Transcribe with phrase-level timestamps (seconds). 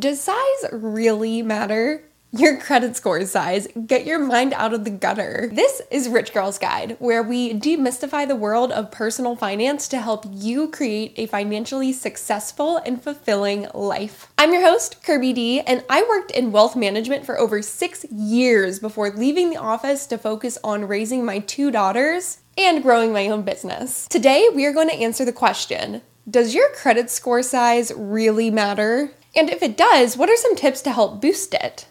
[0.00, 2.02] Does size really matter?
[2.32, 3.68] Your credit score size.
[3.86, 5.48] Get your mind out of the gutter.
[5.52, 10.24] This is Rich Girl's Guide, where we demystify the world of personal finance to help
[10.28, 14.32] you create a financially successful and fulfilling life.
[14.36, 18.80] I'm your host, Kirby D, and I worked in wealth management for over six years
[18.80, 23.42] before leaving the office to focus on raising my two daughters and growing my own
[23.42, 24.08] business.
[24.08, 29.12] Today, we are going to answer the question Does your credit score size really matter?
[29.36, 31.86] And if it does, what are some tips to help boost it?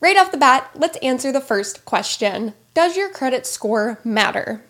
[0.00, 4.64] Right off the bat, let's answer the first question Does your credit score matter?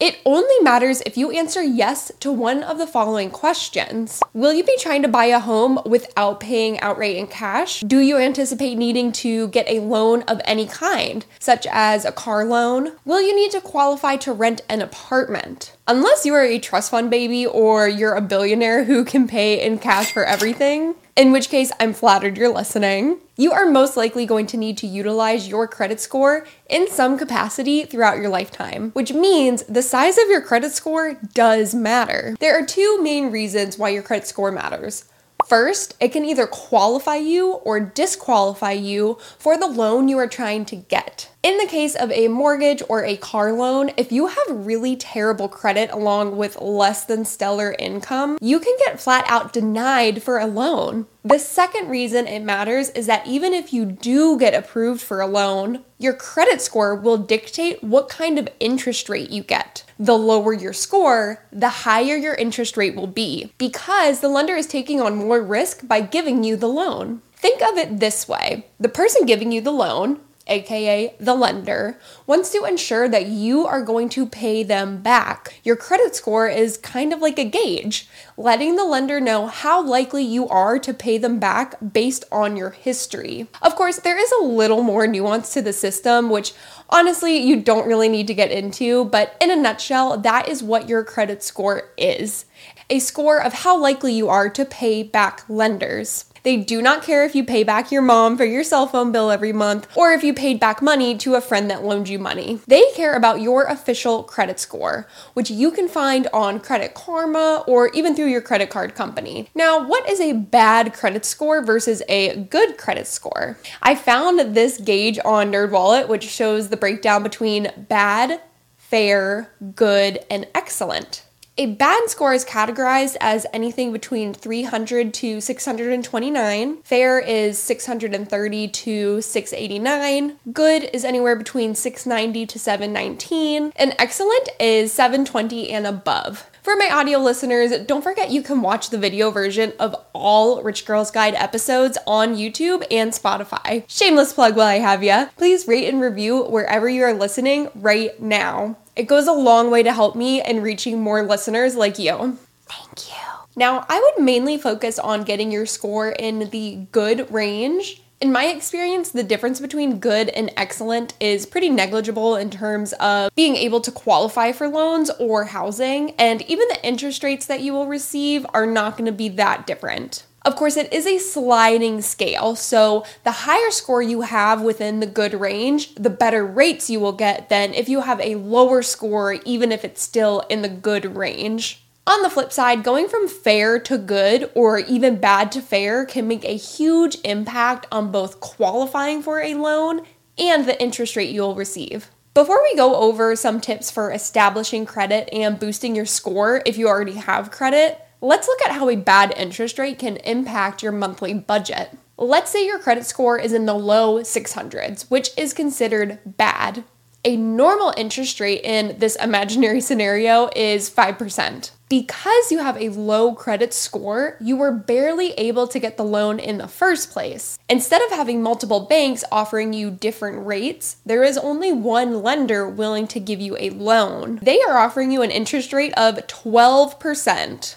[0.00, 4.20] It only matters if you answer yes to one of the following questions.
[4.32, 7.80] Will you be trying to buy a home without paying outright in cash?
[7.80, 12.44] Do you anticipate needing to get a loan of any kind, such as a car
[12.44, 12.96] loan?
[13.04, 15.76] Will you need to qualify to rent an apartment?
[15.86, 19.78] Unless you are a trust fund baby or you're a billionaire who can pay in
[19.78, 23.18] cash for everything, in which case I'm flattered you're listening.
[23.36, 27.84] You are most likely going to need to utilize your credit score in some capacity
[27.84, 32.36] throughout your lifetime, which means the size of your credit score does matter.
[32.40, 35.04] There are two main reasons why your credit score matters.
[35.46, 40.64] First, it can either qualify you or disqualify you for the loan you are trying
[40.66, 41.30] to get.
[41.44, 45.46] In the case of a mortgage or a car loan, if you have really terrible
[45.46, 50.46] credit along with less than stellar income, you can get flat out denied for a
[50.46, 51.04] loan.
[51.22, 55.26] The second reason it matters is that even if you do get approved for a
[55.26, 59.84] loan, your credit score will dictate what kind of interest rate you get.
[59.98, 64.66] The lower your score, the higher your interest rate will be because the lender is
[64.66, 67.20] taking on more risk by giving you the loan.
[67.34, 72.50] Think of it this way the person giving you the loan aka the lender, wants
[72.50, 75.60] to ensure that you are going to pay them back.
[75.64, 80.22] Your credit score is kind of like a gauge, letting the lender know how likely
[80.22, 83.46] you are to pay them back based on your history.
[83.62, 86.52] Of course, there is a little more nuance to the system, which
[86.90, 90.88] honestly you don't really need to get into, but in a nutshell, that is what
[90.88, 92.44] your credit score is
[92.90, 96.26] a score of how likely you are to pay back lenders.
[96.44, 99.30] They do not care if you pay back your mom for your cell phone bill
[99.30, 102.60] every month or if you paid back money to a friend that loaned you money.
[102.66, 107.88] They care about your official credit score, which you can find on Credit Karma or
[107.88, 109.48] even through your credit card company.
[109.54, 113.58] Now, what is a bad credit score versus a good credit score?
[113.80, 118.42] I found this gauge on NerdWallet, which shows the breakdown between bad,
[118.76, 121.24] fair, good, and excellent.
[121.56, 126.78] A bad score is categorized as anything between 300 to 629.
[126.82, 130.36] Fair is 630 to 689.
[130.52, 133.72] Good is anywhere between 690 to 719.
[133.76, 136.50] And excellent is 720 and above.
[136.60, 140.86] For my audio listeners, don't forget you can watch the video version of all Rich
[140.86, 143.84] Girls Guide episodes on YouTube and Spotify.
[143.86, 145.26] Shameless plug while I have ya.
[145.36, 148.76] Please rate and review wherever you are listening right now.
[148.96, 152.38] It goes a long way to help me in reaching more listeners like you.
[152.66, 153.14] Thank you.
[153.56, 158.02] Now, I would mainly focus on getting your score in the good range.
[158.20, 163.34] In my experience, the difference between good and excellent is pretty negligible in terms of
[163.34, 167.72] being able to qualify for loans or housing, and even the interest rates that you
[167.72, 170.24] will receive are not going to be that different.
[170.44, 175.06] Of course, it is a sliding scale, so the higher score you have within the
[175.06, 179.32] good range, the better rates you will get than if you have a lower score,
[179.46, 181.82] even if it's still in the good range.
[182.06, 186.28] On the flip side, going from fair to good or even bad to fair can
[186.28, 190.02] make a huge impact on both qualifying for a loan
[190.36, 192.10] and the interest rate you'll receive.
[192.34, 196.88] Before we go over some tips for establishing credit and boosting your score if you
[196.88, 201.34] already have credit, Let's look at how a bad interest rate can impact your monthly
[201.34, 201.90] budget.
[202.16, 206.84] Let's say your credit score is in the low 600s, which is considered bad.
[207.26, 211.72] A normal interest rate in this imaginary scenario is 5%.
[211.90, 216.38] Because you have a low credit score, you were barely able to get the loan
[216.38, 217.58] in the first place.
[217.68, 223.06] Instead of having multiple banks offering you different rates, there is only one lender willing
[223.08, 224.38] to give you a loan.
[224.40, 227.74] They are offering you an interest rate of 12%.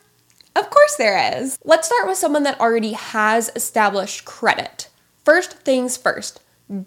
[0.55, 1.59] Of course, there is.
[1.65, 4.87] Let's start with someone that already has established credit.
[5.25, 6.39] First things first,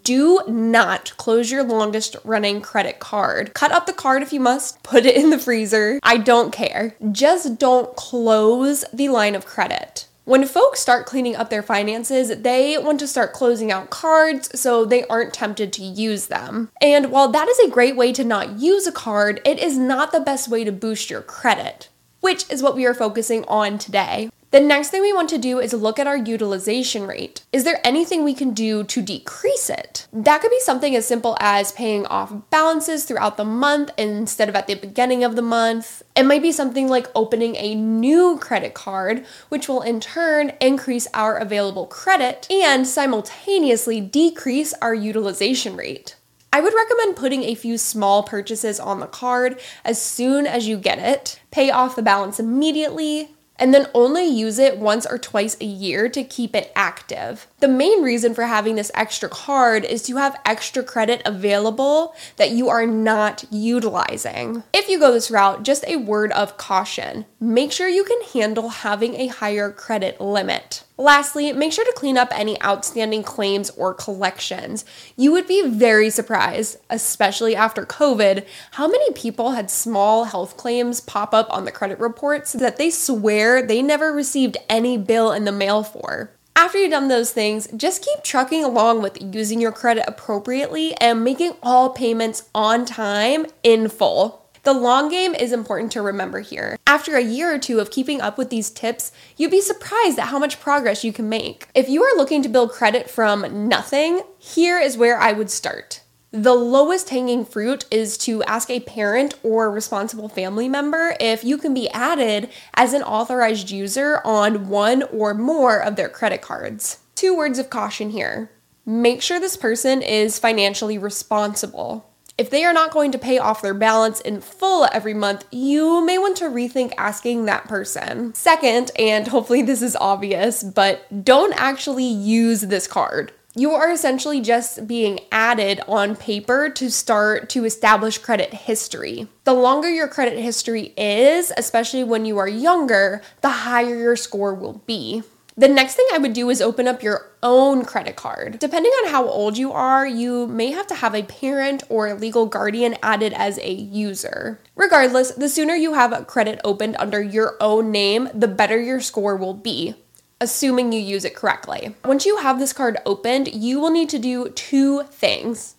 [0.03, 3.53] do not close your longest running credit card.
[3.53, 5.99] Cut up the card if you must, put it in the freezer.
[6.03, 6.95] I don't care.
[7.11, 10.07] Just don't close the line of credit.
[10.23, 14.85] When folks start cleaning up their finances, they want to start closing out cards so
[14.85, 16.69] they aren't tempted to use them.
[16.79, 20.13] And while that is a great way to not use a card, it is not
[20.13, 21.89] the best way to boost your credit,
[22.21, 24.29] which is what we are focusing on today.
[24.51, 27.45] The next thing we want to do is look at our utilization rate.
[27.53, 30.07] Is there anything we can do to decrease it?
[30.11, 34.55] That could be something as simple as paying off balances throughout the month instead of
[34.55, 36.01] at the beginning of the month.
[36.15, 41.07] It might be something like opening a new credit card, which will in turn increase
[41.13, 46.15] our available credit and simultaneously decrease our utilization rate.
[46.51, 50.77] I would recommend putting a few small purchases on the card as soon as you
[50.77, 51.39] get it.
[51.51, 56.09] Pay off the balance immediately, and then only use it once or twice a year
[56.09, 57.47] to keep it active.
[57.59, 62.51] The main reason for having this extra card is to have extra credit available that
[62.51, 64.63] you are not utilizing.
[64.73, 68.69] If you go this route, just a word of caution make sure you can handle
[68.69, 70.83] having a higher credit limit.
[70.99, 74.83] Lastly, make sure to clean up any outstanding claims or collections.
[75.15, 80.99] You would be very surprised, especially after COVID, how many people had small health claims
[80.99, 85.45] pop up on the credit reports that they swear they never received any bill in
[85.45, 86.31] the mail for.
[86.53, 91.23] After you've done those things, just keep trucking along with using your credit appropriately and
[91.23, 94.38] making all payments on time in full.
[94.63, 96.77] The long game is important to remember here.
[96.85, 100.27] After a year or two of keeping up with these tips, you'd be surprised at
[100.27, 101.67] how much progress you can make.
[101.73, 106.01] If you are looking to build credit from nothing, here is where I would start.
[106.31, 111.57] The lowest hanging fruit is to ask a parent or responsible family member if you
[111.57, 116.99] can be added as an authorized user on one or more of their credit cards.
[117.15, 118.51] Two words of caution here.
[118.85, 122.08] Make sure this person is financially responsible.
[122.39, 126.05] If they are not going to pay off their balance in full every month, you
[126.05, 128.33] may want to rethink asking that person.
[128.33, 133.33] Second, and hopefully this is obvious, but don't actually use this card.
[133.55, 139.27] You are essentially just being added on paper to start to establish credit history.
[139.43, 144.53] The longer your credit history is, especially when you are younger, the higher your score
[144.53, 145.23] will be.
[145.59, 148.59] The next thing I would do is open up your own credit card.
[148.59, 152.13] Depending on how old you are, you may have to have a parent or a
[152.13, 154.61] legal guardian added as a user.
[154.77, 159.01] Regardless, the sooner you have a credit opened under your own name, the better your
[159.01, 159.95] score will be
[160.41, 161.93] assuming you use it correctly.
[162.05, 165.75] Once you have this card opened, you will need to do two things.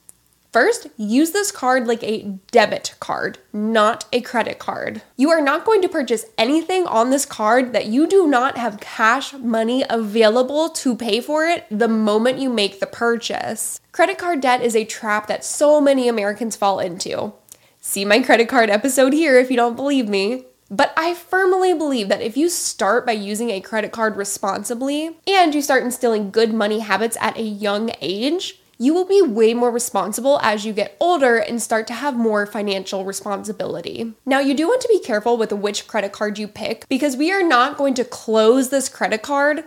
[0.53, 5.01] First, use this card like a debit card, not a credit card.
[5.17, 8.81] You are not going to purchase anything on this card that you do not have
[8.81, 13.81] cash money available to pay for it the moment you make the purchase.
[13.93, 17.33] Credit card debt is a trap that so many Americans fall into.
[17.81, 20.47] See my credit card episode here if you don't believe me.
[20.73, 25.53] But I firmly believe that if you start by using a credit card responsibly and
[25.53, 29.71] you start instilling good money habits at a young age, you will be way more
[29.71, 34.15] responsible as you get older and start to have more financial responsibility.
[34.25, 37.31] Now, you do want to be careful with which credit card you pick because we
[37.31, 39.65] are not going to close this credit card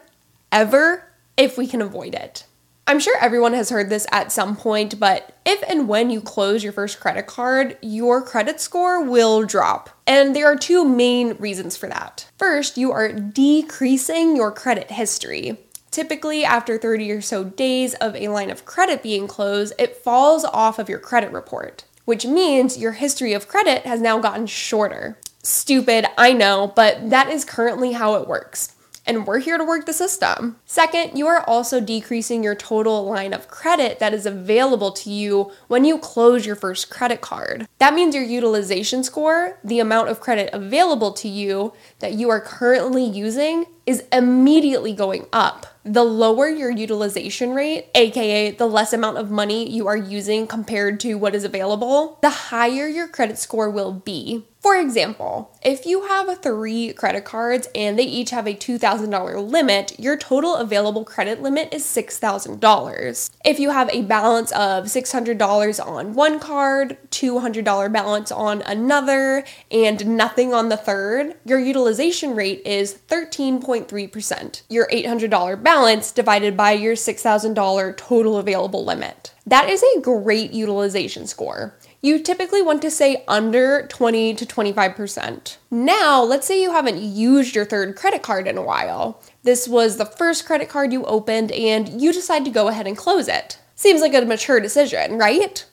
[0.51, 2.45] ever if we can avoid it.
[2.87, 6.63] I'm sure everyone has heard this at some point, but if and when you close
[6.63, 9.91] your first credit card, your credit score will drop.
[10.07, 12.27] And there are two main reasons for that.
[12.37, 15.59] First, you are decreasing your credit history.
[15.93, 20.43] Typically, after 30 or so days of a line of credit being closed, it falls
[20.43, 25.19] off of your credit report, which means your history of credit has now gotten shorter.
[25.43, 28.72] Stupid, I know, but that is currently how it works
[29.05, 30.57] and we're here to work the system.
[30.65, 35.51] Second, you are also decreasing your total line of credit that is available to you
[35.67, 37.67] when you close your first credit card.
[37.79, 42.41] That means your utilization score, the amount of credit available to you that you are
[42.41, 45.65] currently using, is immediately going up.
[45.83, 51.01] The lower your utilization rate, aka the less amount of money you are using compared
[51.01, 54.45] to what is available, the higher your credit score will be.
[54.63, 59.99] For example, if you have three credit cards and they each have a $2,000 limit,
[59.99, 63.29] your total available credit limit is $6,000.
[63.43, 70.15] If you have a balance of $600 on one card, $200 balance on another, and
[70.15, 74.61] nothing on the third, your utilization rate is 13.3%.
[74.69, 79.33] Your $800 balance divided by your $6,000 total available limit.
[79.45, 85.55] That is a great utilization score you typically want to say under 20 to 25%.
[85.71, 89.21] Now, let's say you haven't used your third credit card in a while.
[89.43, 92.97] This was the first credit card you opened and you decide to go ahead and
[92.97, 93.57] close it.
[93.75, 95.65] Seems like a mature decision, right?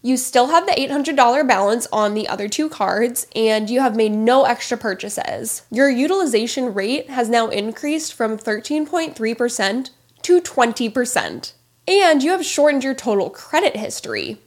[0.00, 4.10] You still have the $800 balance on the other two cards, and you have made
[4.10, 5.62] no extra purchases.
[5.70, 9.90] Your utilization rate has now increased from 13.3%
[10.22, 11.52] to 20%.
[11.86, 14.40] And you have shortened your total credit history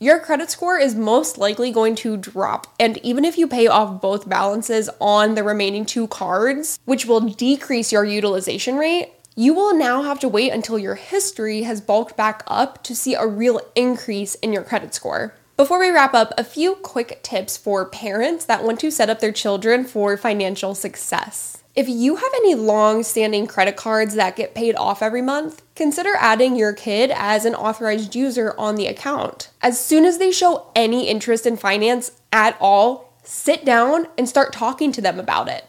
[0.00, 2.72] your credit score is most likely going to drop.
[2.78, 7.20] And even if you pay off both balances on the remaining two cards, which will
[7.20, 12.16] decrease your utilization rate, you will now have to wait until your history has bulked
[12.16, 15.34] back up to see a real increase in your credit score.
[15.56, 19.18] Before we wrap up, a few quick tips for parents that want to set up
[19.18, 21.64] their children for financial success.
[21.78, 26.16] If you have any long standing credit cards that get paid off every month, consider
[26.18, 29.50] adding your kid as an authorized user on the account.
[29.62, 34.52] As soon as they show any interest in finance at all, sit down and start
[34.52, 35.66] talking to them about it.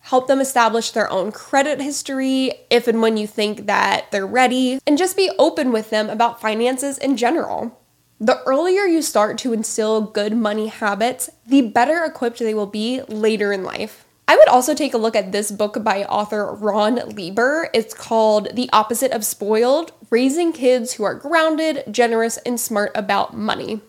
[0.00, 4.78] Help them establish their own credit history if and when you think that they're ready,
[4.86, 7.80] and just be open with them about finances in general.
[8.20, 13.00] The earlier you start to instill good money habits, the better equipped they will be
[13.08, 14.05] later in life.
[14.28, 17.70] I would also take a look at this book by author Ron Lieber.
[17.72, 23.36] It's called The Opposite of Spoiled Raising Kids Who Are Grounded, Generous, and Smart About
[23.36, 23.82] Money.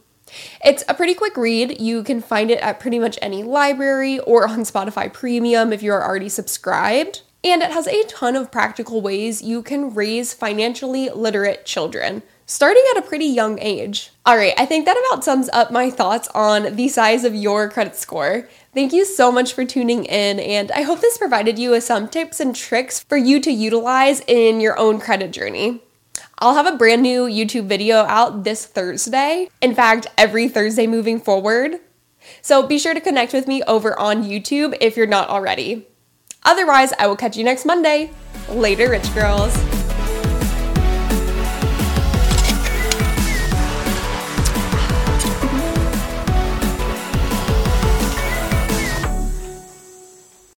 [0.63, 1.82] It's a pretty quick read.
[1.82, 6.03] You can find it at pretty much any library or on Spotify Premium if you're
[6.03, 7.22] already subscribed.
[7.44, 12.84] And it has a ton of practical ways you can raise financially literate children starting
[12.92, 14.10] at a pretty young age.
[14.25, 17.70] All right, I think that about sums up my thoughts on the size of your
[17.70, 18.48] credit score.
[18.74, 22.08] Thank you so much for tuning in, and I hope this provided you with some
[22.08, 25.82] tips and tricks for you to utilize in your own credit journey.
[26.39, 29.50] I'll have a brand new YouTube video out this Thursday.
[29.62, 31.80] In fact, every Thursday moving forward.
[32.42, 35.88] So be sure to connect with me over on YouTube if you're not already.
[36.44, 38.12] Otherwise, I will catch you next Monday.
[38.50, 39.77] Later, Rich Girls.